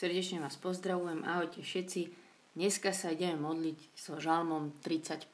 Srdečne 0.00 0.40
vás 0.40 0.56
pozdravujem, 0.56 1.28
ahojte 1.28 1.60
všetci. 1.60 2.08
Dneska 2.56 2.88
sa 2.96 3.12
ideme 3.12 3.36
modliť 3.36 3.92
so 3.92 4.16
žalmom 4.16 4.72
35. 4.80 5.28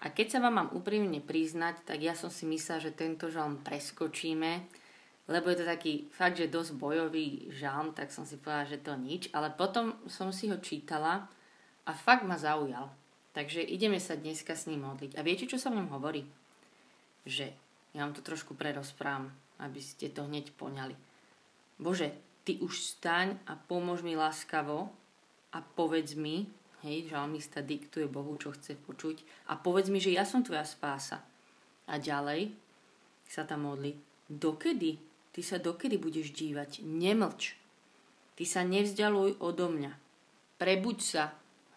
A 0.00 0.08
keď 0.08 0.26
sa 0.32 0.38
vám 0.40 0.54
mám 0.56 0.72
úprimne 0.72 1.20
priznať, 1.20 1.84
tak 1.84 2.00
ja 2.00 2.16
som 2.16 2.32
si 2.32 2.48
myslela, 2.48 2.88
že 2.88 2.96
tento 2.96 3.28
žalm 3.28 3.60
preskočíme, 3.60 4.64
lebo 5.28 5.52
je 5.52 5.60
to 5.60 5.68
taký 5.68 6.08
fakt, 6.08 6.40
že 6.40 6.48
dosť 6.48 6.72
bojový 6.72 7.52
žalm, 7.52 7.92
tak 7.92 8.16
som 8.16 8.24
si 8.24 8.40
povedala, 8.40 8.64
že 8.64 8.80
to 8.80 8.96
nič. 8.96 9.28
Ale 9.36 9.52
potom 9.52 9.92
som 10.08 10.32
si 10.32 10.48
ho 10.48 10.56
čítala 10.56 11.28
a 11.84 11.92
fakt 11.92 12.24
ma 12.24 12.40
zaujal. 12.40 12.88
Takže 13.36 13.60
ideme 13.60 14.00
sa 14.00 14.16
dneska 14.16 14.56
s 14.56 14.72
ním 14.72 14.88
modliť. 14.88 15.20
A 15.20 15.20
viete, 15.20 15.44
čo 15.44 15.60
sa 15.60 15.68
v 15.68 15.84
ňom 15.84 15.92
hovorí? 15.92 16.24
Že, 17.28 17.52
ja 17.92 18.08
vám 18.08 18.16
to 18.16 18.24
trošku 18.24 18.56
prerozprávam, 18.56 19.28
aby 19.60 19.84
ste 19.84 20.08
to 20.08 20.24
hneď 20.24 20.48
poňali. 20.56 20.96
Bože, 21.76 22.29
ty 22.50 22.58
už 22.58 22.82
staň 22.82 23.38
a 23.46 23.54
pomôž 23.54 24.02
mi 24.02 24.18
láskavo 24.18 24.90
a 25.54 25.62
povedz 25.62 26.18
mi, 26.18 26.50
hej, 26.82 27.06
žalmista 27.06 27.62
diktuje 27.62 28.10
Bohu, 28.10 28.34
čo 28.34 28.50
chce 28.50 28.74
počuť, 28.74 29.46
a 29.46 29.54
povedz 29.54 29.86
mi, 29.86 30.02
že 30.02 30.10
ja 30.10 30.26
som 30.26 30.42
tvoja 30.42 30.66
spása. 30.66 31.22
A 31.86 31.94
ďalej 32.02 32.50
sa 33.30 33.46
tam 33.46 33.70
modli, 33.70 33.94
dokedy? 34.26 34.98
Ty 35.30 35.40
sa 35.46 35.62
dokedy 35.62 35.94
budeš 35.94 36.34
dívať? 36.34 36.82
Nemlč. 36.82 37.54
Ty 38.34 38.42
sa 38.42 38.66
nevzdialuj 38.66 39.38
odo 39.38 39.70
mňa. 39.70 39.94
Prebuď 40.58 40.98
sa. 40.98 41.30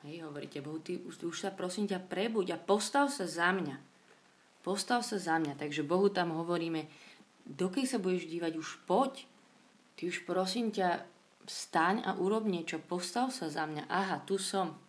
Hej, 0.09 0.25
hovoríte 0.25 0.57
Bohu, 0.65 0.81
ty 0.81 0.97
už, 1.05 1.21
už 1.21 1.37
sa 1.37 1.53
prosím 1.53 1.85
ťa 1.85 2.01
prebuď 2.01 2.57
a 2.57 2.57
postav 2.57 3.13
sa 3.13 3.29
za 3.29 3.53
mňa. 3.53 3.77
Postav 4.65 5.05
sa 5.05 5.21
za 5.21 5.37
mňa. 5.37 5.53
Takže 5.53 5.85
Bohu 5.85 6.09
tam 6.09 6.33
hovoríme, 6.33 6.89
dokedy 7.45 7.85
sa 7.85 8.01
budeš 8.01 8.25
dívať, 8.25 8.57
už 8.57 8.81
poď. 8.89 9.29
Ty 9.95 10.01
už 10.09 10.25
prosím 10.25 10.73
ťa 10.73 11.13
Vstaň 11.43 12.07
a 12.07 12.15
urob 12.15 12.47
niečo, 12.47 12.79
postav 12.79 13.27
sa 13.35 13.51
za 13.51 13.67
mňa. 13.67 13.91
Aha, 13.91 14.23
tu 14.23 14.39
som. 14.39 14.79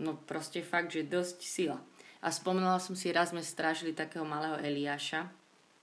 No 0.00 0.16
proste 0.16 0.64
fakt, 0.64 0.96
že 0.96 1.04
dosť 1.04 1.38
sila. 1.44 1.78
A 2.24 2.32
spomínala 2.32 2.80
som 2.80 2.96
si, 2.96 3.12
raz 3.12 3.36
sme 3.36 3.44
strážili 3.44 3.92
takého 3.92 4.24
malého 4.24 4.56
Eliáša, 4.56 5.28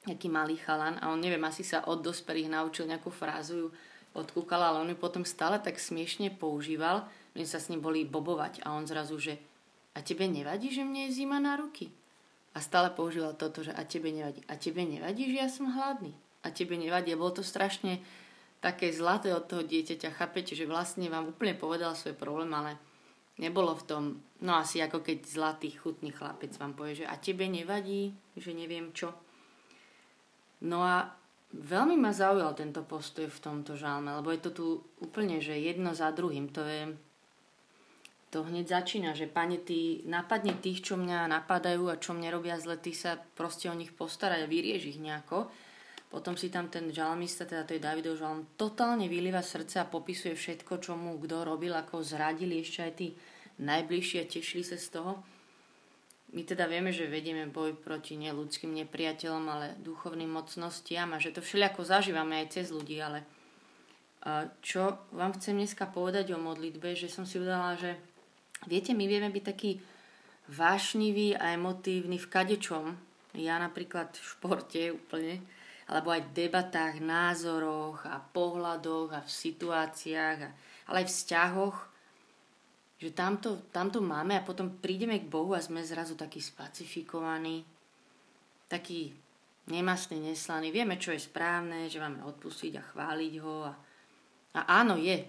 nejaký 0.10 0.26
malý 0.26 0.58
chalan 0.58 0.98
a 1.00 1.14
on 1.14 1.22
neviem, 1.22 1.42
asi 1.46 1.62
sa 1.62 1.86
od 1.86 2.02
dospelých 2.02 2.50
naučil 2.50 2.90
nejakú 2.90 3.14
frázu 3.14 3.56
ju 3.56 3.68
odkúkala, 4.18 4.74
ale 4.74 4.82
on 4.82 4.92
ju 4.94 4.98
potom 4.98 5.22
stále 5.22 5.62
tak 5.62 5.78
smiešne 5.78 6.34
používal, 6.34 7.06
my 7.38 7.46
sa 7.46 7.62
s 7.62 7.70
ním 7.70 7.82
boli 7.82 8.06
bobovať 8.06 8.66
a 8.66 8.74
on 8.74 8.90
zrazu, 8.90 9.22
že 9.22 9.38
a 9.94 10.02
tebe 10.02 10.26
nevadí, 10.26 10.74
že 10.74 10.82
mne 10.82 11.10
je 11.10 11.22
zima 11.22 11.38
na 11.38 11.54
ruky? 11.54 11.94
A 12.54 12.62
stále 12.62 12.90
používal 12.90 13.38
toto, 13.38 13.62
že 13.62 13.74
a 13.74 13.86
tebe 13.86 14.10
nevadí. 14.10 14.42
A 14.50 14.58
tebe 14.58 14.82
nevadí, 14.82 15.30
že 15.30 15.38
ja 15.38 15.50
som 15.50 15.70
hladný. 15.70 16.14
A 16.44 16.52
tebe 16.52 16.76
nevadí. 16.76 17.16
A 17.16 17.20
bolo 17.20 17.40
to 17.40 17.44
strašne 17.44 18.04
také 18.64 18.96
zlaté 18.96 19.36
od 19.36 19.44
toho 19.44 19.60
dieťaťa, 19.68 20.16
chápete, 20.16 20.56
že 20.56 20.64
vlastne 20.64 21.12
vám 21.12 21.36
úplne 21.36 21.52
povedal 21.52 22.00
svoj 22.00 22.16
problém, 22.16 22.48
ale 22.56 22.80
nebolo 23.36 23.76
v 23.76 23.84
tom, 23.84 24.04
no 24.40 24.56
asi 24.56 24.80
ako 24.80 25.04
keď 25.04 25.18
zlatý, 25.28 25.76
chutný 25.76 26.16
chlapec 26.16 26.56
vám 26.56 26.72
povie, 26.72 27.04
že 27.04 27.06
a 27.12 27.20
tebe 27.20 27.44
nevadí, 27.52 28.16
že 28.40 28.56
neviem 28.56 28.96
čo. 28.96 29.12
No 30.64 30.80
a 30.80 31.12
veľmi 31.52 32.00
ma 32.00 32.16
zaujal 32.16 32.56
tento 32.56 32.88
postoj 32.88 33.28
v 33.28 33.44
tomto 33.44 33.76
žalme, 33.76 34.16
lebo 34.16 34.32
je 34.32 34.42
to 34.48 34.52
tu 34.56 34.66
úplne, 35.04 35.44
že 35.44 35.60
jedno 35.60 35.92
za 35.92 36.16
druhým, 36.16 36.48
to 36.48 36.64
je, 36.64 36.96
to 38.32 38.48
hneď 38.48 38.80
začína, 38.80 39.12
že 39.12 39.28
pane, 39.28 39.60
ty 39.60 40.08
napadne 40.08 40.56
tých, 40.56 40.88
čo 40.88 40.96
mňa 40.96 41.28
napadajú 41.28 41.92
a 41.92 42.00
čo 42.00 42.16
mne 42.16 42.32
robia 42.32 42.56
zle, 42.64 42.80
ty 42.80 42.96
sa 42.96 43.20
proste 43.36 43.68
o 43.68 43.76
nich 43.76 43.92
postarať 43.92 44.48
a 44.48 44.50
vyrieš 44.50 44.96
ich 44.96 45.04
nejako. 45.04 45.52
Potom 46.14 46.38
si 46.38 46.54
tam 46.54 46.70
ten 46.70 46.94
žalmista, 46.94 47.42
teda 47.42 47.66
to 47.66 47.74
je 47.74 47.82
Davidov 47.82 48.22
žalm, 48.22 48.54
totálne 48.54 49.10
vylieva 49.10 49.42
srdce 49.42 49.82
a 49.82 49.90
popisuje 49.90 50.38
všetko, 50.38 50.78
čo 50.78 50.94
mu 50.94 51.18
kto 51.18 51.42
robil, 51.42 51.74
ako 51.74 52.06
zradili 52.06 52.62
ešte 52.62 52.80
aj 52.86 52.94
tí 52.94 53.08
najbližší 53.58 54.22
a 54.22 54.30
tešili 54.30 54.62
sa 54.62 54.78
z 54.78 54.94
toho. 54.94 55.26
My 56.38 56.46
teda 56.46 56.70
vieme, 56.70 56.94
že 56.94 57.10
vedieme 57.10 57.50
boj 57.50 57.74
proti 57.82 58.14
neludským 58.22 58.78
nepriateľom, 58.86 59.46
ale 59.50 59.74
duchovným 59.82 60.30
mocnostiam 60.30 61.10
a 61.14 61.22
že 61.22 61.34
to 61.34 61.42
všelijako 61.42 61.82
zažívame 61.82 62.46
aj 62.46 62.62
cez 62.62 62.70
ľudí, 62.70 63.02
ale 63.02 63.26
čo 64.62 65.02
vám 65.18 65.34
chcem 65.34 65.58
dneska 65.58 65.90
povedať 65.90 66.30
o 66.34 66.42
modlitbe, 66.42 66.94
že 66.94 67.10
som 67.10 67.26
si 67.26 67.42
udala, 67.42 67.74
že 67.74 67.98
viete, 68.70 68.94
my 68.94 69.10
vieme 69.10 69.34
byť 69.34 69.44
taký 69.50 69.82
vášnivý 70.54 71.42
a 71.42 71.58
emotívny 71.58 72.22
v 72.22 72.30
kadečom. 72.30 72.86
Ja 73.34 73.58
napríklad 73.58 74.14
v 74.14 74.26
športe 74.26 74.82
úplne 74.94 75.42
alebo 75.88 76.14
aj 76.14 76.22
v 76.28 76.34
debatách, 76.48 77.04
názoroch 77.04 78.08
a 78.08 78.22
pohľadoch 78.22 79.10
a 79.12 79.22
v 79.24 79.32
situáciách, 79.32 80.38
a, 80.44 80.50
ale 80.92 81.04
aj 81.04 81.08
vzťahoch, 81.12 81.78
že 83.04 83.12
tamto, 83.12 83.68
tamto 83.68 84.00
máme 84.00 84.40
a 84.40 84.48
potom 84.48 84.80
prídeme 84.80 85.20
k 85.20 85.28
Bohu 85.28 85.52
a 85.52 85.60
sme 85.60 85.84
zrazu 85.84 86.16
takí 86.16 86.40
spacifikovaní, 86.40 87.68
takí 88.72 89.12
nemastní, 89.68 90.24
neslaní. 90.24 90.72
Vieme, 90.72 90.96
čo 90.96 91.12
je 91.12 91.20
správne, 91.20 91.92
že 91.92 92.00
máme 92.00 92.24
odpustiť 92.24 92.80
a 92.80 92.84
chváliť 92.84 93.34
ho. 93.44 93.56
A, 93.68 93.74
a 94.56 94.60
áno, 94.80 94.96
je. 94.96 95.20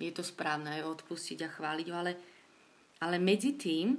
Je 0.00 0.10
to 0.14 0.22
správne 0.22 0.70
aj 0.70 1.02
odpustiť 1.02 1.38
a 1.44 1.52
chváliť 1.52 1.86
ho, 1.90 1.96
ale, 1.98 2.12
ale 3.02 3.18
medzi 3.18 3.58
tým, 3.58 3.98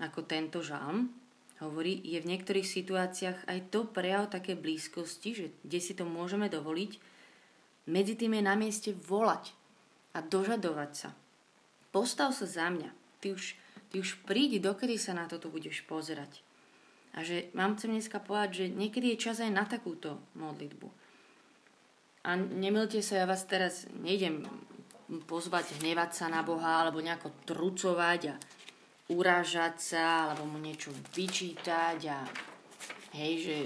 ako 0.00 0.22
tento 0.24 0.62
žalm, 0.62 1.25
hovorí, 1.60 2.00
je 2.04 2.20
v 2.20 2.30
niektorých 2.36 2.66
situáciách 2.68 3.48
aj 3.48 3.58
to 3.72 3.88
prejav 3.88 4.28
také 4.28 4.52
blízkosti, 4.52 5.30
že 5.32 5.46
kde 5.64 5.78
si 5.80 5.92
to 5.96 6.04
môžeme 6.04 6.52
dovoliť, 6.52 7.00
medzi 7.86 8.14
tým 8.18 8.36
je 8.36 8.42
na 8.42 8.54
mieste 8.58 8.90
volať 8.92 9.54
a 10.12 10.20
dožadovať 10.20 10.90
sa. 10.92 11.10
Postav 11.94 12.34
sa 12.34 12.44
za 12.44 12.66
mňa. 12.68 12.90
Ty 13.22 13.32
už, 13.32 13.56
ty 13.88 13.96
už 14.02 14.20
prídi, 14.28 14.60
dokedy 14.60 15.00
sa 15.00 15.16
na 15.16 15.24
toto 15.30 15.48
budeš 15.48 15.86
pozerať. 15.86 16.44
A 17.16 17.24
že 17.24 17.48
mám 17.56 17.80
chcem 17.80 17.96
dneska 17.96 18.20
povedať, 18.20 18.50
že 18.52 18.64
niekedy 18.76 19.16
je 19.16 19.22
čas 19.24 19.40
aj 19.40 19.48
na 19.48 19.64
takúto 19.64 20.20
modlitbu. 20.36 20.88
A 22.26 22.36
nemilte 22.36 23.00
sa, 23.00 23.22
ja 23.22 23.24
vás 23.24 23.46
teraz 23.48 23.88
nejdem 23.96 24.44
pozvať 25.30 25.78
hnevať 25.78 26.10
sa 26.12 26.26
na 26.26 26.42
Boha 26.42 26.82
alebo 26.82 26.98
nejako 26.98 27.30
trucovať 27.46 28.20
a 28.28 28.36
urážať 29.06 29.74
sa 29.78 30.04
alebo 30.30 30.48
mu 30.50 30.58
niečo 30.58 30.90
vyčítať 31.14 31.98
a 32.10 32.18
hej, 33.14 33.32
že 33.42 33.56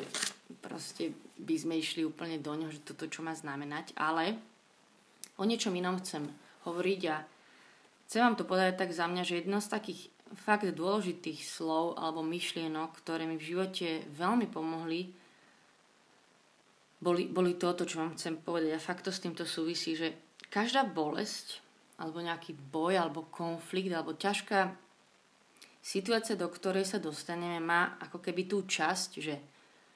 proste 0.61 1.17
by 1.41 1.56
sme 1.56 1.75
išli 1.81 2.05
úplne 2.05 2.37
do 2.37 2.53
ňoho, 2.53 2.69
že 2.69 2.84
toto 2.84 3.09
čo 3.09 3.25
má 3.25 3.33
znamenať, 3.33 3.97
ale 3.97 4.37
o 5.41 5.45
niečom 5.49 5.73
inom 5.73 5.97
chcem 6.05 6.28
hovoriť 6.69 7.01
a 7.09 7.17
chcem 8.05 8.21
vám 8.21 8.37
to 8.37 8.45
povedať 8.45 8.77
tak 8.77 8.91
za 8.93 9.09
mňa, 9.09 9.23
že 9.25 9.41
jedno 9.41 9.65
z 9.65 9.73
takých 9.73 10.01
fakt 10.37 10.69
dôležitých 10.69 11.41
slov 11.43 11.97
alebo 11.97 12.21
myšlienok, 12.21 13.01
ktoré 13.01 13.25
mi 13.25 13.41
v 13.41 13.49
živote 13.57 14.05
veľmi 14.12 14.47
pomohli, 14.47 15.11
boli, 17.01 17.27
boli 17.33 17.57
toto, 17.57 17.89
čo 17.89 18.05
vám 18.05 18.15
chcem 18.15 18.37
povedať. 18.37 18.77
A 18.77 18.84
fakt 18.84 19.09
to 19.09 19.11
s 19.11 19.25
týmto 19.25 19.49
súvisí, 19.49 19.97
že 19.97 20.12
každá 20.53 20.84
bolesť, 20.84 21.65
alebo 21.97 22.21
nejaký 22.21 22.53
boj, 22.53 23.01
alebo 23.01 23.25
konflikt, 23.33 23.89
alebo 23.91 24.12
ťažká 24.12 24.90
situácia, 25.81 26.37
do 26.37 26.47
ktorej 26.47 26.85
sa 26.85 27.01
dostaneme, 27.01 27.59
má 27.61 27.97
ako 28.01 28.21
keby 28.21 28.47
tú 28.47 28.69
časť, 28.69 29.11
že 29.21 29.35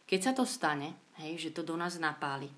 keď 0.05 0.21
sa 0.21 0.33
to 0.33 0.45
stane, 0.45 1.13
hej, 1.21 1.39
že 1.39 1.55
to 1.55 1.65
do 1.65 1.77
nás 1.77 1.97
napáli. 2.01 2.49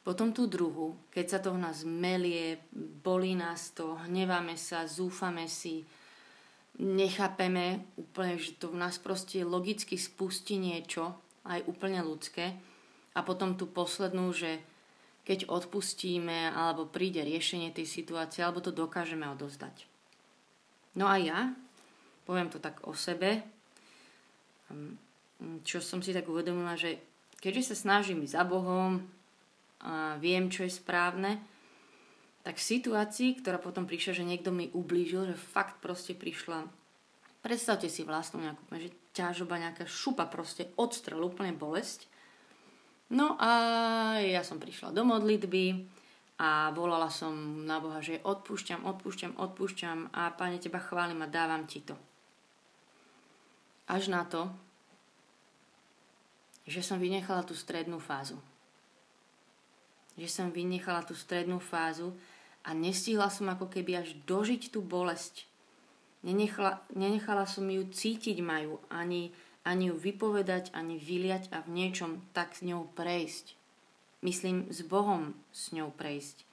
Potom 0.00 0.32
tú 0.32 0.48
druhú, 0.48 0.96
keď 1.12 1.26
sa 1.28 1.38
to 1.44 1.52
v 1.52 1.60
nás 1.60 1.84
melie, 1.84 2.64
bolí 3.04 3.36
nás 3.36 3.76
to, 3.76 4.00
hneváme 4.08 4.56
sa, 4.56 4.88
zúfame 4.88 5.44
si, 5.44 5.84
nechápeme 6.80 7.84
úplne, 8.00 8.40
že 8.40 8.56
to 8.56 8.72
v 8.72 8.80
nás 8.80 8.96
proste 8.96 9.44
logicky 9.44 10.00
spustí 10.00 10.56
niečo, 10.56 11.12
aj 11.44 11.68
úplne 11.68 12.00
ľudské. 12.00 12.56
A 13.12 13.20
potom 13.20 13.60
tú 13.60 13.68
poslednú, 13.68 14.32
že 14.32 14.64
keď 15.28 15.52
odpustíme, 15.52 16.48
alebo 16.56 16.88
príde 16.88 17.20
riešenie 17.20 17.68
tej 17.76 17.84
situácie, 17.84 18.40
alebo 18.40 18.64
to 18.64 18.72
dokážeme 18.72 19.28
odozdať. 19.28 19.84
No 20.96 21.06
a 21.06 21.20
ja 21.20 21.52
poviem 22.30 22.46
to 22.46 22.62
tak 22.62 22.86
o 22.86 22.94
sebe, 22.94 23.42
čo 25.66 25.82
som 25.82 25.98
si 25.98 26.14
tak 26.14 26.30
uvedomila, 26.30 26.78
že 26.78 27.02
keďže 27.42 27.74
sa 27.74 27.90
snažím 27.90 28.22
za 28.22 28.46
Bohom 28.46 29.02
a 29.82 30.14
viem, 30.22 30.46
čo 30.46 30.62
je 30.62 30.70
správne, 30.70 31.42
tak 32.46 32.54
v 32.54 32.68
situácii, 32.78 33.42
ktorá 33.42 33.58
potom 33.58 33.82
prišla, 33.82 34.22
že 34.22 34.28
niekto 34.30 34.54
mi 34.54 34.70
ublížil, 34.70 35.26
že 35.26 35.34
fakt 35.34 35.82
proste 35.82 36.14
prišla, 36.14 36.70
predstavte 37.42 37.90
si 37.90 38.06
vlastnú 38.06 38.46
nejakú, 38.46 38.62
že 38.78 38.94
ťažoba, 39.10 39.58
nejaká 39.58 39.90
šupa 39.90 40.30
proste, 40.30 40.70
odstrel, 40.78 41.18
úplne 41.26 41.50
bolesť. 41.50 42.06
No 43.10 43.34
a 43.42 43.50
ja 44.22 44.46
som 44.46 44.62
prišla 44.62 44.94
do 44.94 45.02
modlitby 45.02 45.82
a 46.38 46.70
volala 46.70 47.10
som 47.10 47.66
na 47.66 47.82
Boha, 47.82 47.98
že 47.98 48.22
odpúšťam, 48.22 48.86
odpúšťam, 48.86 49.34
odpúšťam 49.34 50.14
a 50.14 50.30
Pane, 50.30 50.62
Teba 50.62 50.78
chválim 50.78 51.18
a 51.20 51.28
dávam 51.28 51.66
Ti 51.66 51.82
to. 51.90 52.09
Až 53.90 54.06
na 54.06 54.22
to, 54.22 54.46
že 56.62 56.78
som 56.86 57.02
vynechala 57.02 57.42
tú 57.42 57.58
strednú 57.58 57.98
fázu. 57.98 58.38
že 60.20 60.28
som 60.28 60.52
vynechala 60.52 61.00
tú 61.00 61.16
strednú 61.16 61.56
fázu 61.56 62.12
a 62.60 62.76
nestihla 62.76 63.32
som 63.32 63.48
ako 63.48 63.72
keby 63.72 64.04
až 64.04 64.12
dožiť 64.28 64.68
tú 64.68 64.84
bolesť. 64.84 65.48
Nenechala, 66.20 66.84
nenechala 66.92 67.48
som 67.48 67.64
ju 67.64 67.88
cítiť 67.88 68.44
majú, 68.44 68.76
ani, 68.92 69.32
ani 69.64 69.88
ju 69.88 69.96
vypovedať, 69.96 70.76
ani 70.76 71.00
vyliať 71.00 71.48
a 71.56 71.64
v 71.64 71.72
niečom 71.72 72.20
tak 72.36 72.52
s 72.52 72.60
ňou 72.60 72.92
prejsť. 72.92 73.56
Myslím, 74.20 74.68
s 74.68 74.84
Bohom 74.84 75.32
s 75.56 75.72
ňou 75.72 75.88
prejsť. 75.88 76.44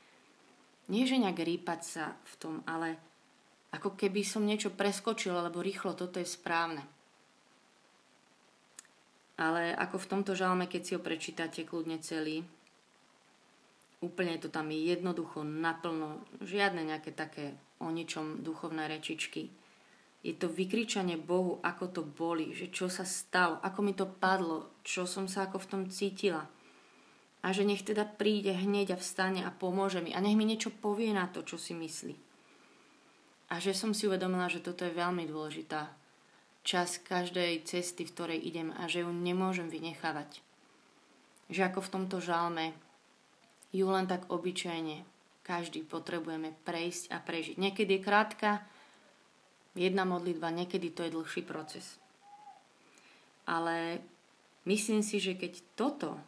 Nie, 0.87 1.03
že 1.03 1.19
nejak 1.19 1.43
rýpať 1.43 1.81
sa 1.83 2.15
v 2.23 2.33
tom, 2.39 2.55
ale 2.63 2.95
ako 3.75 3.99
keby 3.99 4.23
som 4.23 4.47
niečo 4.47 4.71
preskočila, 4.71 5.43
lebo 5.43 5.59
rýchlo 5.59 5.91
toto 5.91 6.23
je 6.23 6.27
správne. 6.29 6.87
Ale 9.37 9.73
ako 9.73 10.01
v 10.01 10.09
tomto 10.09 10.33
žalme, 10.33 10.65
keď 10.65 10.81
si 10.81 10.91
ho 10.97 11.01
prečítate 11.01 11.61
kľudne 11.61 12.01
celý, 12.01 12.41
Úplne 13.97 14.37
to 14.37 14.53
tam 14.53 14.69
je 14.69 14.93
jednoducho, 14.93 15.41
naplno, 15.41 16.21
žiadne 16.45 16.85
nejaké 16.85 17.09
také 17.09 17.57
o 17.81 17.89
ničom 17.89 18.45
duchovné 18.45 18.85
rečičky. 18.85 19.49
Je 20.21 20.37
to 20.37 20.45
vykričanie 20.45 21.17
Bohu, 21.17 21.57
ako 21.65 21.85
to 21.89 22.01
boli, 22.05 22.53
že 22.53 22.69
čo 22.69 22.93
sa 22.93 23.01
stalo, 23.01 23.57
ako 23.65 23.79
mi 23.81 23.97
to 23.97 24.05
padlo, 24.05 24.69
čo 24.85 25.09
som 25.09 25.25
sa 25.25 25.49
ako 25.49 25.57
v 25.57 25.69
tom 25.69 25.83
cítila. 25.89 26.45
A 27.41 27.49
že 27.49 27.65
nech 27.65 27.81
teda 27.81 28.05
príde 28.05 28.53
hneď 28.53 28.93
a 28.93 29.01
vstane 29.01 29.41
a 29.41 29.49
pomôže 29.49 30.01
mi 30.01 30.13
a 30.13 30.21
nech 30.21 30.37
mi 30.37 30.45
niečo 30.45 30.69
povie 30.69 31.09
na 31.09 31.25
to, 31.25 31.41
čo 31.41 31.57
si 31.57 31.73
myslí. 31.73 32.13
A 33.49 33.57
že 33.57 33.73
som 33.73 33.97
si 33.97 34.05
uvedomila, 34.05 34.45
že 34.45 34.61
toto 34.61 34.85
je 34.85 34.93
veľmi 34.93 35.25
dôležitá 35.25 35.89
čas 36.67 36.99
každej 36.99 37.63
cesty, 37.63 38.03
v 38.03 38.11
ktorej 38.11 38.39
idem 38.43 38.75
a 38.75 38.91
že 38.91 39.07
ju 39.07 39.09
nemôžem 39.15 39.71
vynechávať. 39.71 40.43
Že 41.47 41.71
ako 41.71 41.79
v 41.79 41.91
tomto 41.95 42.17
žalme 42.19 42.75
ju 43.71 43.87
len 43.87 44.03
tak 44.03 44.27
obyčajne 44.27 45.07
každý 45.47 45.87
potrebujeme 45.87 46.51
prejsť 46.67 47.15
a 47.15 47.23
prežiť. 47.23 47.55
Niekedy 47.55 47.97
je 47.97 48.03
krátka 48.03 48.67
jedna 49.79 50.03
modlitba, 50.03 50.51
niekedy 50.51 50.91
to 50.91 51.07
je 51.07 51.15
dlhší 51.15 51.47
proces. 51.47 51.95
Ale 53.47 54.03
myslím 54.67 54.99
si, 54.99 55.23
že 55.23 55.39
keď 55.39 55.63
toto, 55.79 56.19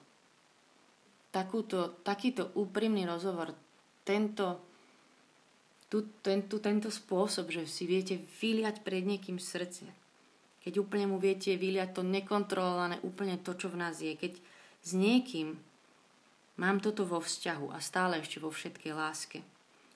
takúto, 1.36 2.00
takýto 2.08 2.56
úprimný 2.56 3.04
rozhovor, 3.04 3.52
tento, 4.08 4.64
tu, 5.92 6.08
tento, 6.24 6.64
tento 6.64 6.88
spôsob, 6.88 7.52
že 7.52 7.68
si 7.68 7.84
viete 7.84 8.24
vyliať 8.40 8.80
pred 8.88 9.04
niekým 9.04 9.36
srdce, 9.36 9.99
keď 10.64 10.74
úplne 10.84 11.08
mu 11.08 11.18
viete 11.18 11.56
vyliať 11.56 12.00
to 12.00 12.02
nekontrolované, 12.04 13.00
úplne 13.06 13.40
to, 13.40 13.56
čo 13.56 13.72
v 13.72 13.80
nás 13.80 14.00
je, 14.04 14.14
keď 14.16 14.36
s 14.84 14.92
niekým 14.96 15.60
Mám 16.60 16.84
toto 16.84 17.08
vo 17.08 17.24
vzťahu 17.24 17.72
a 17.72 17.80
stále 17.80 18.20
ešte 18.20 18.44
vo 18.44 18.52
všetkej 18.52 18.92
láske. 18.92 19.40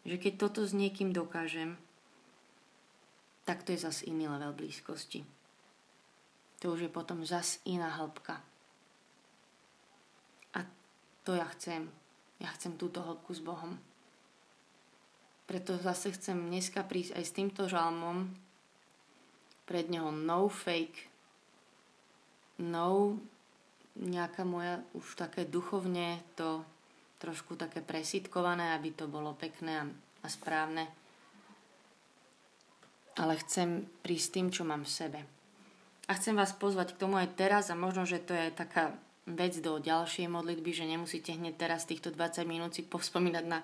Že 0.07 0.15
keď 0.15 0.33
toto 0.39 0.63
s 0.63 0.71
niekým 0.71 1.11
dokážem, 1.11 1.75
tak 3.43 3.67
to 3.67 3.75
je 3.75 3.83
zas 3.83 3.99
iný 4.07 4.31
level 4.31 4.55
blízkosti. 4.55 5.27
To 6.63 6.71
už 6.71 6.87
je 6.87 6.91
potom 6.91 7.27
zas 7.27 7.59
iná 7.67 7.91
hĺbka. 7.99 8.39
A 10.55 10.63
to 11.27 11.35
ja 11.35 11.43
chcem. 11.51 11.91
Ja 12.39 12.47
chcem 12.55 12.79
túto 12.79 13.03
hĺbku 13.03 13.35
s 13.35 13.43
Bohom. 13.43 13.75
Preto 15.43 15.75
zase 15.75 16.15
chcem 16.15 16.47
dneska 16.47 16.87
prísť 16.87 17.19
aj 17.19 17.23
s 17.27 17.35
týmto 17.35 17.67
žalmom. 17.67 18.31
Pred 19.63 19.85
neho 19.87 20.11
no 20.11 20.51
fake, 20.51 21.07
no 22.59 23.17
nejaká 23.93 24.41
moja 24.43 24.81
už 24.97 25.15
také 25.15 25.45
duchovne 25.45 26.19
to 26.33 26.65
trošku 27.21 27.55
také 27.55 27.79
presítkované, 27.79 28.75
aby 28.75 28.91
to 28.91 29.07
bolo 29.07 29.31
pekné 29.37 29.79
a, 29.79 29.85
a 30.25 30.27
správne. 30.27 30.89
Ale 33.13 33.37
chcem 33.45 33.85
prísť 34.01 34.27
tým, 34.35 34.47
čo 34.49 34.65
mám 34.65 34.83
v 34.83 34.91
sebe. 34.91 35.19
A 36.09 36.19
chcem 36.19 36.35
vás 36.35 36.51
pozvať 36.51 36.97
k 36.97 36.99
tomu 37.05 37.15
aj 37.15 37.31
teraz 37.37 37.71
a 37.71 37.79
možno, 37.79 38.03
že 38.03 38.19
to 38.19 38.35
je 38.35 38.51
taká 38.51 38.91
vec 39.23 39.55
do 39.63 39.79
ďalšej 39.79 40.27
modlitby, 40.27 40.71
že 40.75 40.89
nemusíte 40.89 41.31
hneď 41.31 41.55
teraz 41.55 41.87
týchto 41.87 42.11
20 42.11 42.43
minút 42.43 42.75
si 42.75 42.83
povspomínať 42.83 43.45
na 43.47 43.63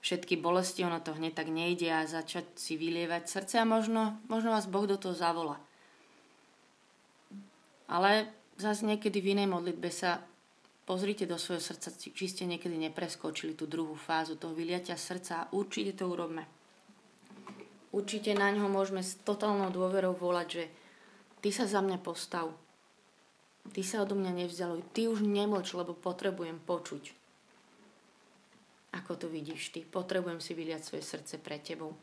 všetky 0.00 0.40
bolesti, 0.40 0.84
ono 0.84 1.00
to 1.00 1.12
hneď 1.12 1.32
tak 1.36 1.48
nejde 1.52 1.88
a 1.92 2.08
začať 2.08 2.56
si 2.56 2.76
vylievať 2.80 3.28
srdce 3.28 3.60
a 3.60 3.68
možno, 3.68 4.16
možno 4.26 4.52
vás 4.52 4.64
Boh 4.64 4.88
do 4.88 4.96
toho 4.96 5.12
zavola. 5.12 5.60
Ale 7.90 8.32
Zas 8.60 8.84
niekedy 8.84 9.24
v 9.24 9.32
inej 9.32 9.48
modlitbe 9.48 9.88
sa 9.88 10.20
pozrite 10.84 11.24
do 11.24 11.40
svojho 11.40 11.64
srdca, 11.64 11.96
či 11.96 12.24
ste 12.28 12.44
niekedy 12.44 12.76
nepreskočili 12.76 13.56
tú 13.56 13.64
druhú 13.64 13.96
fázu 13.96 14.36
toho 14.36 14.52
vyliatia 14.52 15.00
srdca 15.00 15.32
a 15.40 15.48
určite 15.56 15.96
to 15.96 16.12
urobme. 16.12 16.44
Určite 17.88 18.36
na 18.36 18.52
ňo 18.52 18.68
môžeme 18.68 19.00
s 19.00 19.16
totálnou 19.24 19.72
dôverou 19.72 20.12
volať, 20.12 20.48
že 20.52 20.64
ty 21.40 21.48
sa 21.48 21.64
za 21.64 21.80
mňa 21.80 22.04
postav. 22.04 22.52
Ty 23.72 23.80
sa 23.80 24.04
odo 24.04 24.12
mňa 24.12 24.44
nevzdaluj. 24.44 24.84
Ty 24.92 25.08
už 25.08 25.24
nemlč, 25.24 25.72
lebo 25.72 25.96
potrebujem 25.96 26.60
počuť. 26.60 27.16
Ako 28.90 29.14
to 29.14 29.26
vidíš 29.30 29.70
ty? 29.70 29.86
Potrebujem 29.86 30.42
si 30.42 30.54
vyliať 30.54 30.82
svoje 30.82 31.02
srdce 31.06 31.38
pre 31.38 31.62
tebou. 31.62 31.94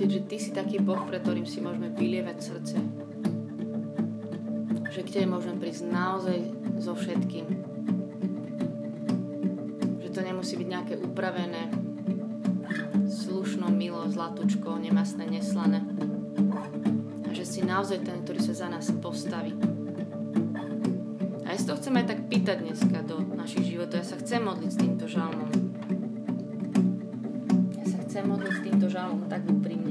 Otec, 0.00 0.16
že 0.16 0.24
Ty 0.32 0.36
si 0.40 0.50
taký 0.56 0.80
Boh, 0.80 1.04
pre 1.04 1.20
ktorým 1.20 1.44
si 1.44 1.60
môžeme 1.60 1.92
vylievať 1.92 2.40
srdce. 2.40 2.80
Že 4.88 5.00
k 5.04 5.12
Tebe 5.12 5.28
môžeme 5.28 5.60
prísť 5.60 5.92
naozaj 5.92 6.40
so 6.80 6.96
všetkým. 6.96 7.44
Že 10.00 10.08
to 10.08 10.20
nemusí 10.24 10.56
byť 10.56 10.68
nejaké 10.72 10.94
upravené, 11.04 11.68
slušno, 13.12 13.68
milo, 13.68 14.08
zlatučko, 14.08 14.80
nemasné, 14.80 15.28
neslané. 15.28 15.84
A 17.28 17.36
že 17.36 17.44
si 17.44 17.60
naozaj 17.60 18.00
ten, 18.00 18.24
ktorý 18.24 18.40
sa 18.40 18.56
za 18.56 18.72
nás 18.72 18.88
postaví. 19.04 19.52
A 21.44 21.52
ja 21.52 21.56
si 21.60 21.68
to 21.68 21.76
chcem 21.76 21.92
aj 22.00 22.08
tak 22.08 22.24
pýtať 22.24 22.64
dneska 22.64 23.04
do 23.04 23.20
našich 23.36 23.68
životov. 23.68 24.00
Ja 24.00 24.08
sa 24.08 24.16
chcem 24.16 24.48
modliť 24.48 24.70
s 24.72 24.80
týmto 24.80 25.04
žalmom 25.04 25.70
chcem 28.10 28.26
modliť 28.26 28.52
s 28.52 28.62
týmto 28.66 28.86
žalom 28.90 29.22
tak 29.30 29.46
úprimne. 29.46 29.89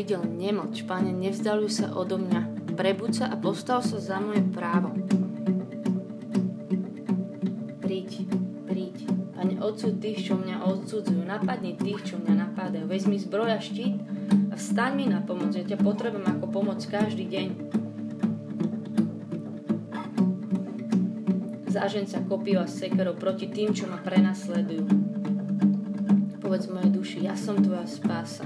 Videl, 0.00 0.24
nemoč. 0.24 0.88
Pane, 0.88 1.12
nevzdaluj 1.12 1.84
sa 1.84 1.92
odo 1.92 2.16
mňa. 2.16 2.72
Prebuď 2.72 3.12
sa 3.12 3.26
a 3.28 3.36
postav 3.36 3.84
sa 3.84 4.00
za 4.00 4.16
moje 4.16 4.40
právo. 4.48 4.96
odsud 9.70 10.02
tých, 10.02 10.26
čo 10.26 10.34
mňa 10.34 10.66
odsudzujú, 10.66 11.22
napadni 11.22 11.78
tých, 11.78 12.02
čo 12.02 12.18
mňa 12.18 12.34
napádajú. 12.48 12.90
Vezmi 12.90 13.20
zbroja 13.22 13.62
štít 13.62 14.02
a 14.50 14.58
vstaň 14.58 14.90
mi 14.98 15.06
na 15.06 15.22
pomoc. 15.22 15.54
Ja 15.54 15.62
ťa 15.62 15.78
potrebujem 15.78 16.26
ako 16.26 16.46
pomoc 16.50 16.82
každý 16.90 17.30
deň. 17.30 17.48
Zážen 21.70 22.10
sa 22.10 22.18
kopíva 22.26 22.66
sekerov 22.66 23.22
proti 23.22 23.46
tým, 23.46 23.70
čo 23.70 23.86
ma 23.86 24.02
prenasledujú. 24.02 24.90
Povedz 26.42 26.66
mojej 26.66 26.90
duši, 26.90 27.18
ja 27.30 27.38
som 27.38 27.62
tvoja 27.62 27.86
spása. 27.86 28.42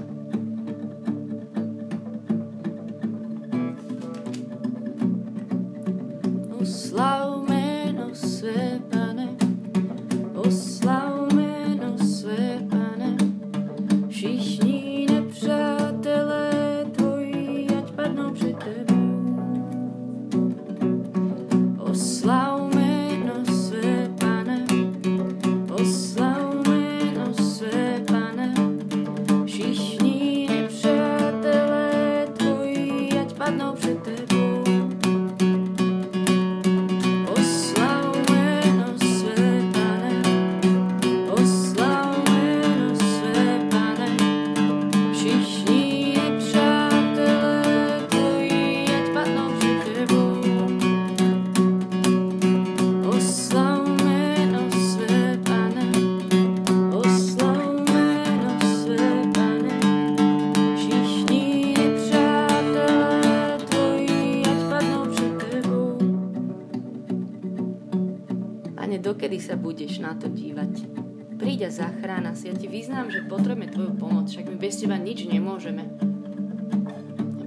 Bez 74.75 74.83
teba 74.83 74.99
nič 74.99 75.23
nemôžeme. 75.23 75.87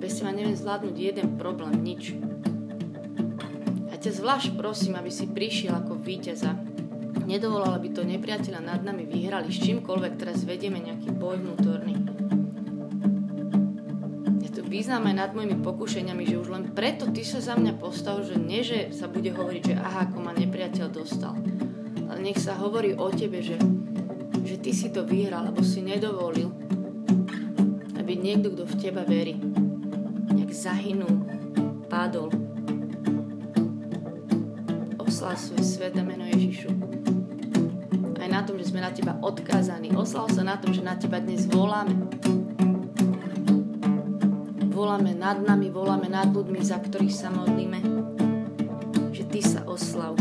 Bez 0.00 0.16
teba 0.16 0.32
neviem 0.32 0.56
zvládnuť 0.56 0.96
jeden 0.96 1.36
problém, 1.36 1.76
nič. 1.84 2.16
A 3.92 4.00
ťa 4.00 4.16
zvlášť 4.16 4.56
prosím, 4.56 4.96
aby 4.96 5.12
si 5.12 5.28
prišiel 5.28 5.76
ako 5.76 6.00
víťaza. 6.00 6.56
Nedovolal, 7.28 7.76
aby 7.76 7.92
to 7.92 8.00
nepriateľa 8.00 8.64
nad 8.64 8.80
nami 8.80 9.04
vyhrali 9.04 9.52
s 9.52 9.60
čímkoľvek 9.60 10.16
teraz 10.16 10.48
vedieme 10.48 10.80
nejaký 10.80 11.12
boj 11.20 11.36
vnútorný. 11.36 12.00
Ja 14.40 14.48
tu 14.48 14.64
význam 14.64 15.04
aj 15.12 15.28
nad 15.28 15.30
mojimi 15.36 15.60
pokušeniami, 15.60 16.24
že 16.24 16.40
už 16.40 16.48
len 16.48 16.72
preto 16.72 17.12
ty 17.12 17.28
sa 17.28 17.44
za 17.44 17.60
mňa 17.60 17.76
postav, 17.76 18.24
že 18.24 18.40
nie, 18.40 18.64
že 18.64 18.88
sa 18.96 19.04
bude 19.04 19.28
hovoriť, 19.36 19.62
že 19.68 19.74
aha, 19.76 20.08
ako 20.08 20.24
ma 20.24 20.32
nepriateľ 20.32 20.86
dostal. 20.88 21.36
Ale 22.08 22.24
nech 22.24 22.40
sa 22.40 22.56
hovorí 22.56 22.96
o 22.96 23.12
tebe, 23.12 23.44
že, 23.44 23.60
že 24.48 24.56
ty 24.64 24.72
si 24.72 24.88
to 24.88 25.04
vyhral, 25.04 25.44
alebo 25.44 25.60
si 25.60 25.84
nedovolil, 25.84 26.67
aby 28.08 28.24
niekto, 28.24 28.56
kto 28.56 28.64
v 28.64 28.76
teba 28.80 29.04
verí, 29.04 29.36
nejak 30.32 30.48
zahynul, 30.48 31.28
padol. 31.92 32.32
Oslav 34.96 35.36
svoje 35.36 35.60
sveté 35.60 36.00
meno 36.00 36.24
Ježišu. 36.24 36.72
Aj 38.16 38.28
na 38.32 38.40
tom, 38.48 38.56
že 38.56 38.72
sme 38.72 38.80
na 38.80 38.96
teba 38.96 39.20
odkázaní. 39.20 39.92
Oslav 39.92 40.32
sa 40.32 40.40
na 40.40 40.56
tom, 40.56 40.72
že 40.72 40.80
na 40.80 40.96
teba 40.96 41.20
dnes 41.20 41.44
voláme. 41.52 41.92
Voláme 44.72 45.12
nad 45.12 45.44
nami, 45.44 45.68
voláme 45.68 46.08
nad 46.08 46.32
ľuďmi, 46.32 46.64
za 46.64 46.80
ktorých 46.80 47.12
sa 47.12 47.28
modlíme. 47.28 47.84
Že 49.12 49.22
ty 49.28 49.44
sa 49.44 49.68
oslav. 49.68 50.16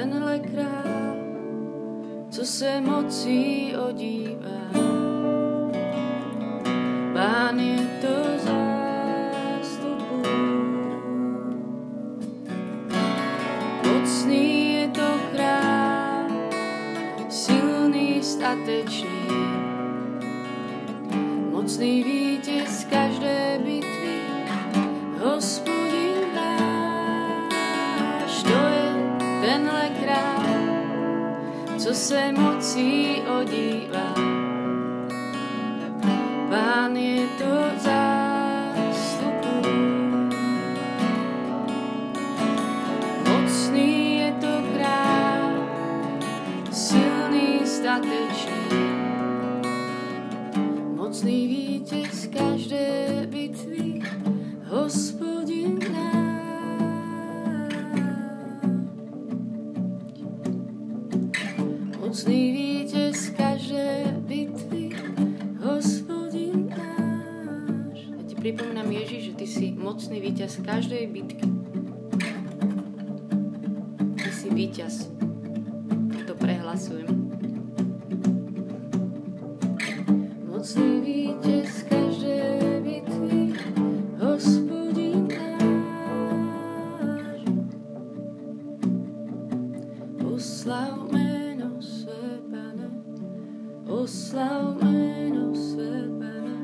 tenhle 0.00 0.38
král, 0.38 1.16
co 2.30 2.44
se 2.44 2.80
mocí 2.80 3.74
odívá. 3.88 4.70
Pán 7.14 7.60
je 7.60 8.00
to 8.00 8.14
zástup 8.46 10.00
Mocný 13.86 14.74
je 14.74 14.88
to 14.88 15.10
král, 15.32 16.28
silný, 17.28 18.22
statečný, 18.22 19.28
mocný 21.50 22.04
víc. 22.04 22.29
co 31.90 31.96
se 31.96 32.32
mocí 32.32 33.22
odívá. 33.40 34.14
Pán 36.50 36.96
je 36.96 37.26
to 37.38 37.54
zástupu. 37.78 39.50
Mocný 43.28 44.18
je 44.18 44.32
to 44.32 44.62
král, 44.74 45.50
silný, 46.70 47.60
statečný. 47.64 48.99
Víťaz 70.50 70.66
každej 70.66 71.06
bitky. 71.14 71.46
Ty 74.18 74.30
si 74.34 74.48
víťaz. 74.50 75.06
To 76.26 76.34
prehlasujem. 76.34 77.06
Mocný 80.50 80.90
víťaz 81.06 81.86
bitvy, 82.82 83.54
hospodin 84.18 85.30
náš. 86.98 87.46
Oslav 90.18 91.06
meno 91.14 91.78
své, 91.78 92.42
pane, 92.50 92.90
oslav 93.86 94.82
meno 94.82 95.54
své, 95.54 96.10
pane, 96.18 96.58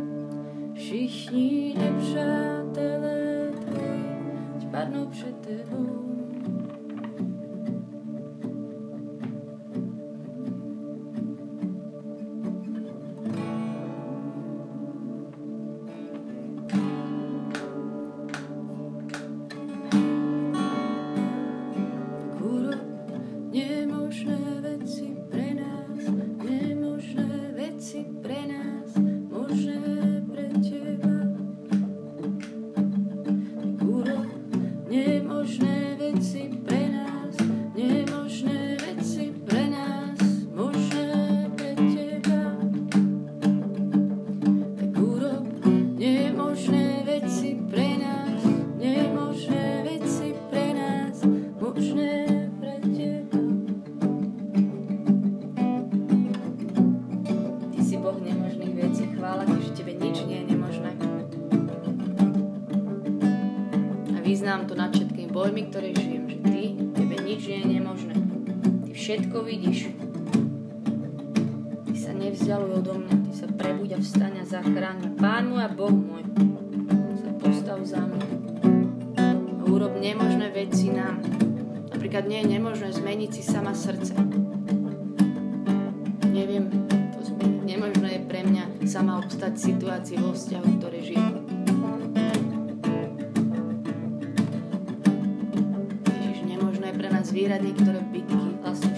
všichni 0.74 1.78
nepřátelé 1.78 2.45
no 4.88 5.02
objetivo. 5.02 6.35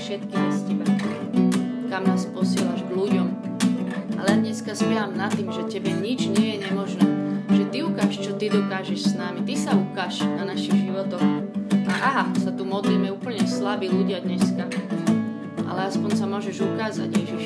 Všetky 0.08 0.36
bez 0.40 0.58
teba. 0.64 0.86
Kam 1.92 2.08
nás 2.08 2.24
posielaš 2.32 2.80
k 2.80 2.96
ľuďom. 2.96 3.28
Ale 4.16 4.40
dneska 4.40 4.72
spievam 4.72 5.12
nad 5.12 5.28
tým, 5.36 5.52
že 5.52 5.68
tebe 5.68 5.92
nič 5.92 6.32
nie 6.32 6.56
je 6.56 6.64
nemožné. 6.64 7.04
Že 7.52 7.64
ty 7.68 7.78
ukáž, 7.84 8.12
čo 8.16 8.32
ty 8.40 8.48
dokážeš 8.48 9.12
s 9.12 9.12
nami. 9.20 9.44
Ty 9.44 9.54
sa 9.60 9.76
ukáž 9.76 10.24
na 10.24 10.48
našich 10.48 10.88
životoch. 10.88 11.20
A 11.20 11.92
aha, 11.92 12.24
sa 12.40 12.48
tu 12.56 12.64
modlíme 12.64 13.12
úplne 13.12 13.44
slabí 13.44 13.92
ľudia 13.92 14.24
dneska. 14.24 14.64
Ale 15.68 15.92
aspoň 15.92 16.10
sa 16.16 16.24
môžeš 16.24 16.56
ukázať, 16.64 17.08
Ježiš. 17.12 17.44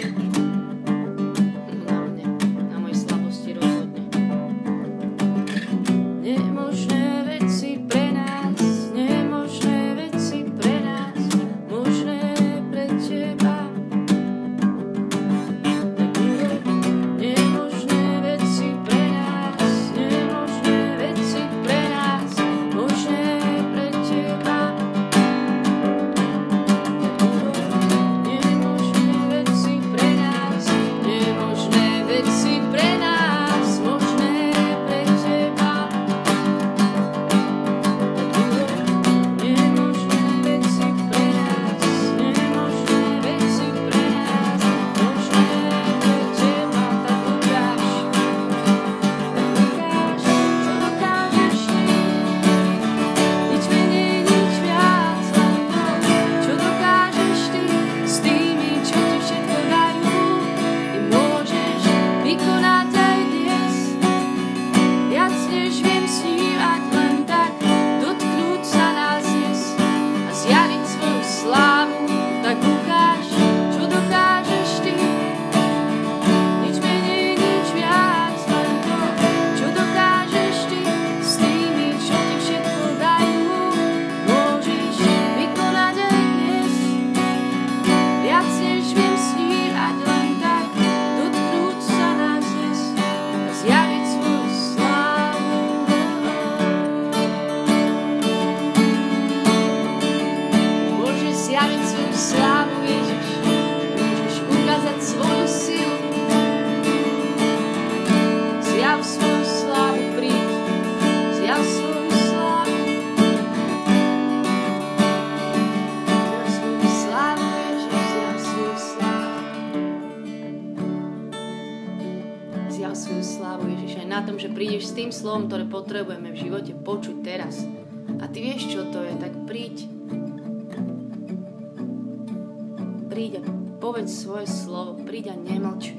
Príď. 133.12 133.44
A 133.44 133.50
povedz 133.78 134.10
svoje 134.24 134.48
slovo, 134.48 134.96
príď 135.04 135.32
a 135.32 135.36
nemlč. 135.36 135.92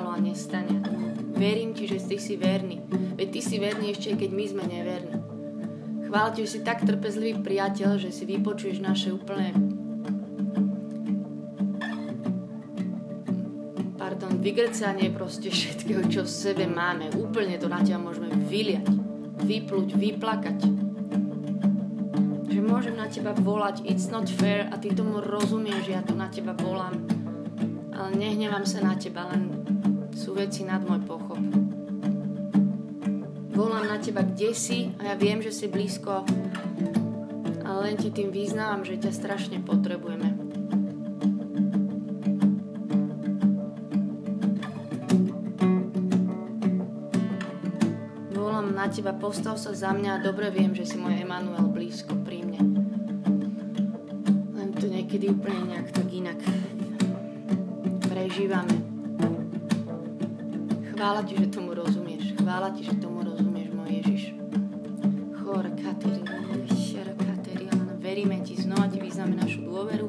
Nestalo 0.00 0.16
a 0.16 0.20
nestane. 0.20 0.80
Verím 1.36 1.76
ti, 1.76 1.84
že 1.84 2.00
ty 2.00 2.16
si 2.16 2.40
verný. 2.40 2.80
Veď 3.20 3.28
ty 3.36 3.40
si 3.44 3.60
verný 3.60 3.92
ešte, 3.92 4.16
keď 4.16 4.30
my 4.32 4.44
sme 4.48 4.64
neverní. 4.64 5.16
Chvála 6.08 6.32
že 6.34 6.48
si 6.48 6.58
tak 6.64 6.88
trpezlivý 6.88 7.44
priateľ, 7.44 8.00
že 8.00 8.08
si 8.08 8.24
vypočuješ 8.24 8.80
naše 8.80 9.12
úplné 9.12 9.52
pardon, 14.00 14.40
vygrcanie 14.40 15.12
proste 15.12 15.52
všetkého, 15.52 16.08
čo 16.08 16.24
v 16.24 16.32
sebe 16.32 16.64
máme. 16.64 17.12
Úplne 17.12 17.60
to 17.60 17.68
na 17.68 17.84
teba 17.84 18.00
môžeme 18.00 18.32
vyliať, 18.48 18.88
vyplúť, 19.44 20.00
vyplakať 20.00 20.58
môžem 22.70 22.94
na 22.94 23.10
teba 23.10 23.34
volať, 23.34 23.82
it's 23.82 24.06
not 24.14 24.30
fair 24.30 24.70
a 24.70 24.78
ty 24.78 24.94
tomu 24.94 25.18
rozumieš, 25.18 25.90
že 25.90 25.92
ja 25.98 26.06
tu 26.06 26.14
na 26.14 26.30
teba 26.30 26.54
volám. 26.54 27.02
Ale 27.90 28.14
nehnevám 28.14 28.62
sa 28.62 28.78
na 28.78 28.94
teba, 28.94 29.26
len 29.26 29.60
sú 30.30 30.38
veci 30.38 30.62
nad 30.62 30.78
môj 30.86 31.02
pochop. 31.10 31.42
Volám 33.50 33.90
na 33.90 33.98
teba, 33.98 34.22
kde 34.22 34.54
si 34.54 34.94
a 35.02 35.10
ja 35.10 35.14
viem, 35.18 35.42
že 35.42 35.50
si 35.50 35.66
blízko, 35.66 36.22
ale 37.66 37.78
len 37.90 37.96
ti 37.98 38.14
tým 38.14 38.30
vyznávam, 38.30 38.86
že 38.86 39.02
ťa 39.02 39.10
strašne 39.10 39.58
potrebujeme. 39.58 40.30
Volám 48.30 48.70
na 48.70 48.86
teba, 48.86 49.10
postav 49.18 49.58
sa 49.58 49.74
za 49.74 49.90
mňa 49.90 50.22
a 50.22 50.22
dobre 50.22 50.54
viem, 50.54 50.78
že 50.78 50.86
si 50.86 50.94
môj 50.94 51.26
Emanuel 51.26 51.66
blízko 51.74 52.14
pri 52.22 52.46
mne 52.46 52.62
niekedy 54.80 55.28
úplne 55.36 55.76
nejak 55.76 55.92
tak 55.92 56.08
inak 56.08 56.40
prežívame. 58.08 58.79
Chvála 61.10 61.26
ti, 61.26 61.34
že 61.34 61.50
tomu 61.50 61.74
rozumieš. 61.74 62.38
Chvála 62.38 62.70
ti, 62.70 62.86
že 62.86 62.94
tomu 63.02 63.26
rozumieš, 63.26 63.74
môj 63.74 63.98
Ježiš. 63.98 64.30
Chor, 65.42 65.66
Katerina, 65.74 66.38
šera 66.70 67.10
Katerina, 67.18 67.98
veríme 67.98 68.38
ti, 68.46 68.54
znova 68.54 68.86
ti 68.86 69.02
vyznáme 69.02 69.34
našu 69.34 69.66
dôveru. 69.66 70.06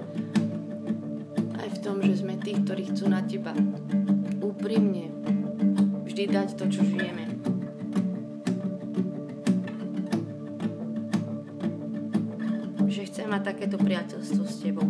Aj 1.57 1.69
v 1.73 1.77
tom, 1.81 2.05
že 2.05 2.21
sme 2.21 2.37
tí, 2.37 2.53
ktorí 2.53 2.93
chcú 2.93 3.09
na 3.09 3.25
teba 3.25 3.49
úprimne 4.45 5.09
vždy 6.05 6.29
dať 6.29 6.53
to, 6.53 6.69
čo 6.69 6.85
žijeme. 6.85 7.33
mať 13.25 13.41
takéto 13.41 13.79
priateľstvo 13.81 14.43
s 14.43 14.55
tebou. 14.61 14.85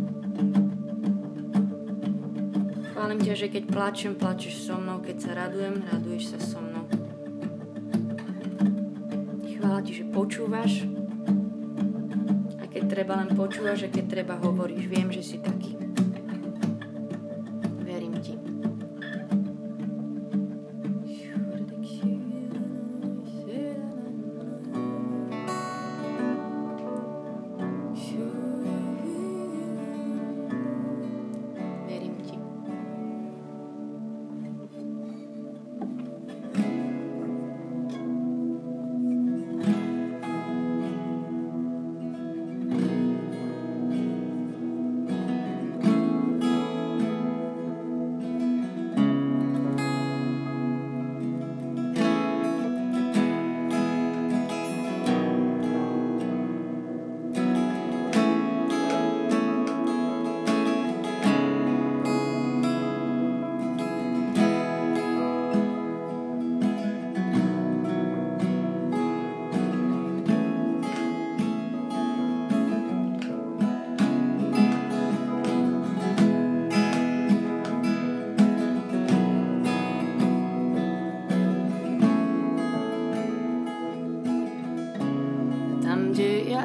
Chválim 3.12 3.28
ťa, 3.28 3.44
že 3.44 3.52
keď 3.52 3.64
plačem, 3.68 4.16
plačeš 4.16 4.72
so 4.72 4.80
mnou, 4.80 5.04
keď 5.04 5.18
sa 5.20 5.32
radujem, 5.36 5.84
raduješ 5.84 6.32
sa 6.32 6.40
so 6.40 6.64
mnou. 6.64 6.88
Chvála 9.52 9.84
Ti, 9.84 9.92
že 10.00 10.08
počúvaš 10.16 10.88
a 12.56 12.72
keď 12.72 12.84
treba 12.88 13.20
len 13.20 13.36
počúvaš 13.36 13.84
a 13.84 13.92
keď 13.92 14.06
treba 14.08 14.40
hovoríš. 14.40 14.88
Viem, 14.88 15.12
že 15.12 15.28
si 15.28 15.44
taký. 15.44 15.81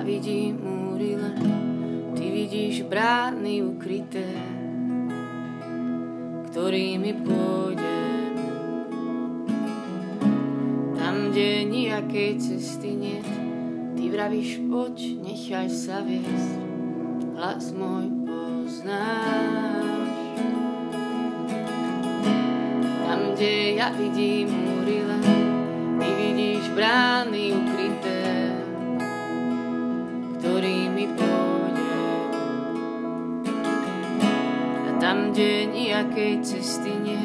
Vidím 0.03 0.61
múry 0.61 1.17
len, 1.17 1.41
ty 2.13 2.29
vidíš 2.29 2.85
brány 2.85 3.63
ukryté, 3.63 4.29
ktorými 6.51 7.13
pôjdem. 7.25 8.35
Tam, 10.97 11.31
kde 11.31 11.65
nejakej 11.65 12.33
cesty 12.41 12.93
nie, 12.93 13.21
ty 13.95 14.11
vravíš, 14.11 14.65
poď, 14.69 15.23
nechaj 15.23 15.69
sa 15.71 16.03
viesť, 16.03 16.61
hlas 17.37 17.73
môj 17.73 18.11
poznáš. 18.27 20.13
Tam, 23.07 23.21
kde 23.33 23.55
ja 23.79 23.95
vidím 23.95 24.51
múry 24.51 24.99
len, 25.07 25.25
ty 26.01 26.09
vidíš 26.11 26.65
brány 26.75 27.55
ukryté, 27.55 27.86
nejakej 36.07 36.39
cesty 36.47 36.95
nie, 37.03 37.19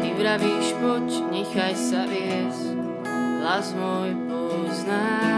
ty 0.00 0.08
vravíš, 0.16 0.72
poď, 0.80 1.28
nechaj 1.28 1.76
sa 1.76 2.08
viesť, 2.08 2.72
hlas 3.44 3.76
môj 3.76 4.16
poznáš. 4.24 5.37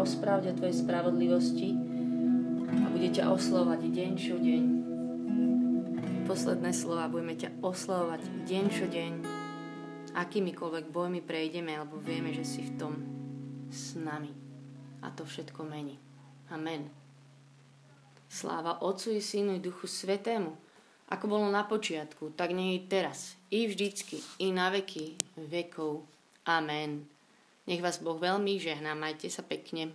rozprávať 0.00 0.54
o 0.54 0.56
Tvojej 0.62 0.76
spravodlivosti 0.86 1.74
a 2.70 2.86
bude 2.94 3.10
ťa 3.10 3.34
oslovať 3.34 3.90
deň 3.90 4.10
čo 4.14 4.38
deň. 4.38 4.64
Posledné 6.30 6.70
slova 6.70 7.10
budeme 7.10 7.34
ťa 7.34 7.58
oslovať 7.58 8.22
deň 8.46 8.64
čo 8.70 8.86
deň. 8.86 9.12
Akýmikoľvek 10.14 10.94
bojmi 10.94 11.26
prejdeme, 11.26 11.74
alebo 11.74 11.98
vieme, 11.98 12.30
že 12.30 12.46
si 12.46 12.62
v 12.62 12.78
tom 12.78 12.92
s 13.70 13.98
nami. 13.98 14.30
a 15.02 15.10
to 15.10 15.26
všetko 15.26 15.64
mení. 15.66 15.98
Amen. 16.54 16.90
Sláva 18.30 18.78
Otcu 18.84 19.16
i 19.16 19.22
Synu 19.22 19.58
i 19.58 19.64
Duchu 19.64 19.90
Svetému, 19.90 20.54
ako 21.10 21.24
bolo 21.26 21.46
na 21.50 21.66
počiatku, 21.66 22.38
tak 22.38 22.54
nie 22.54 22.78
i 22.78 22.86
teraz, 22.86 23.34
i 23.50 23.66
vždycky, 23.66 24.22
i 24.38 24.54
na 24.54 24.70
veky 24.70 25.18
vekov. 25.34 26.06
Amen. 26.46 27.19
Nech 27.70 27.86
vás 27.86 28.02
Boh 28.02 28.18
veľmi 28.18 28.58
žehná, 28.58 28.98
majte 28.98 29.30
sa 29.30 29.46
pekne. 29.46 29.94